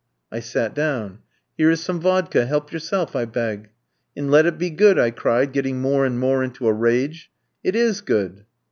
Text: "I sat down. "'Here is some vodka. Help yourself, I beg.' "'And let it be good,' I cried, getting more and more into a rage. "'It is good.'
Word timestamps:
"I 0.31 0.39
sat 0.39 0.73
down. 0.73 1.19
"'Here 1.55 1.69
is 1.69 1.79
some 1.79 1.99
vodka. 1.99 2.47
Help 2.47 2.71
yourself, 2.73 3.15
I 3.15 3.25
beg.' 3.25 3.69
"'And 4.17 4.31
let 4.31 4.47
it 4.47 4.57
be 4.57 4.71
good,' 4.71 4.97
I 4.97 5.11
cried, 5.11 5.51
getting 5.51 5.79
more 5.79 6.07
and 6.07 6.19
more 6.19 6.43
into 6.43 6.67
a 6.67 6.73
rage. 6.73 7.29
"'It 7.63 7.75
is 7.75 8.01
good.' 8.01 8.43